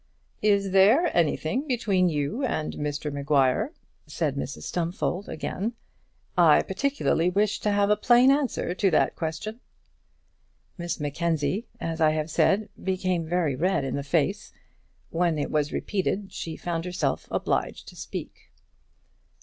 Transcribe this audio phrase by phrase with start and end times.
[0.41, 3.71] "Is there anything between you and Mr Maguire?"
[4.07, 5.73] said Mrs Stumfold again.
[6.35, 9.59] "I particularly wish to have a plain answer to that question."
[10.75, 14.51] Miss Mackenzie, as I have said, became very red in the face.
[15.11, 18.49] When it was repeated, she found herself obliged to speak.